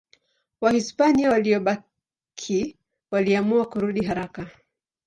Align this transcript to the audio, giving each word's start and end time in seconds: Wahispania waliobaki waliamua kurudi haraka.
Wahispania 0.61 1.29
waliobaki 1.31 2.77
waliamua 3.11 3.65
kurudi 3.65 4.05
haraka. 4.05 4.47